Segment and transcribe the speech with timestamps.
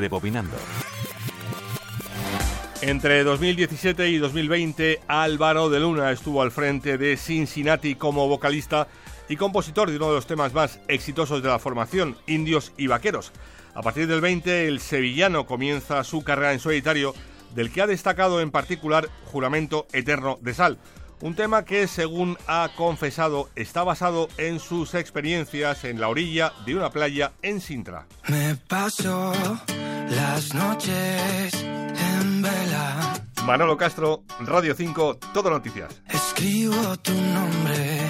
[0.00, 0.56] Rebobinando.
[2.80, 8.88] Entre 2017 y 2020, Álvaro de Luna estuvo al frente de Cincinnati como vocalista
[9.28, 13.32] y compositor de uno de los temas más exitosos de la formación, Indios y Vaqueros.
[13.74, 17.14] A partir del 20, el sevillano comienza su carrera en solitario,
[17.54, 20.78] del que ha destacado en particular Juramento Eterno de Sal,
[21.20, 26.76] un tema que, según ha confesado, está basado en sus experiencias en la orilla de
[26.76, 28.06] una playa en Sintra.
[28.28, 29.32] Me paso
[30.10, 33.14] las noches en vela.
[33.44, 36.02] Manolo Castro, Radio 5, Todo Noticias.
[36.08, 38.00] Escribo tu nombre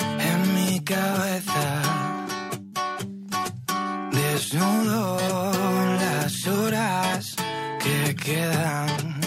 [0.00, 1.82] en mi cabeza.
[4.12, 5.18] Desnudo
[6.00, 7.36] las horas
[7.82, 9.20] que quedan.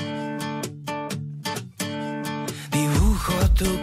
[2.72, 3.82] Dibujo tu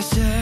[0.00, 0.39] I said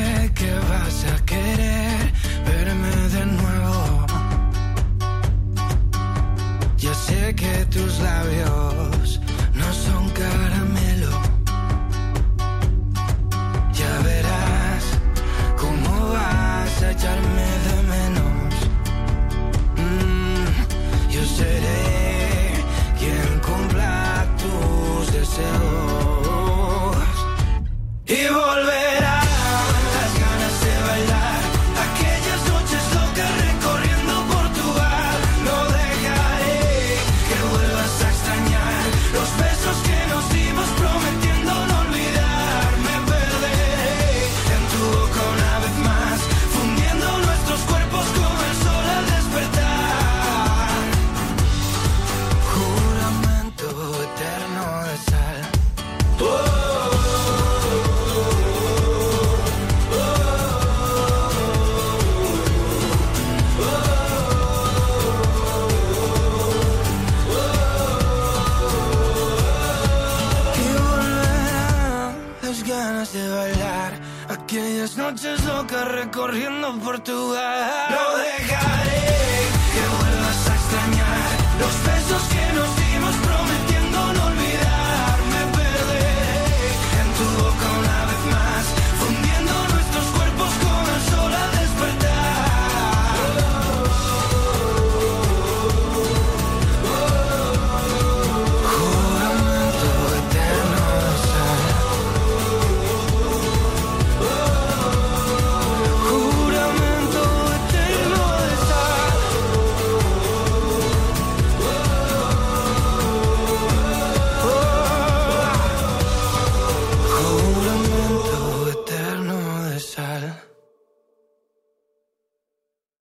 [72.78, 73.92] ganas de bailar
[74.28, 77.88] aquellas noches locas recorriendo Portugal.
[77.90, 79.07] No dejaré